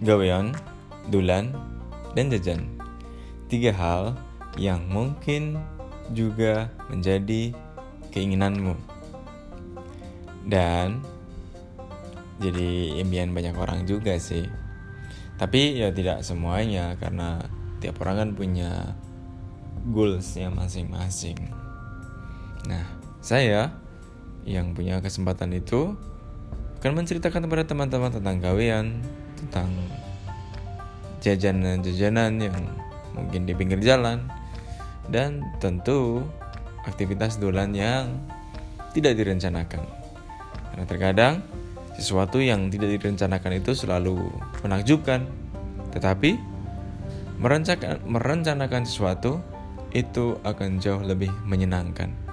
[0.00, 0.56] gawean,
[1.12, 1.52] dulan,
[2.16, 2.66] dan jajan.
[3.46, 4.16] Tiga hal
[4.58, 5.60] yang mungkin
[6.10, 7.54] juga menjadi
[8.10, 8.74] keinginanmu.
[10.48, 11.04] Dan
[12.40, 14.48] jadi impian banyak orang juga sih.
[15.36, 17.40] Tapi ya tidak semuanya karena
[17.80, 18.70] tiap orang kan punya
[19.88, 21.36] goalsnya masing-masing.
[22.68, 22.84] Nah,
[23.24, 23.72] saya
[24.44, 25.96] yang punya kesempatan itu
[26.80, 29.04] akan menceritakan kepada teman-teman tentang gawean,
[29.40, 29.70] tentang
[31.20, 32.56] jajanan-jajanan yang
[33.16, 34.28] mungkin di pinggir jalan,
[35.10, 36.24] dan tentu
[36.86, 38.20] aktivitas dolan yang
[38.96, 39.82] tidak direncanakan.
[40.70, 41.34] Karena terkadang
[41.98, 44.16] sesuatu yang tidak direncanakan itu selalu
[44.64, 45.28] menakjubkan,
[45.92, 46.38] tetapi
[47.36, 49.42] merencanakan, merencanakan sesuatu
[49.90, 52.29] itu akan jauh lebih menyenangkan.